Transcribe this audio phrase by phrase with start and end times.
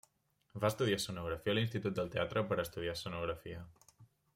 [0.63, 3.65] Va estudiar escenografia a l'Institut del Teatre per estudiar escenografia.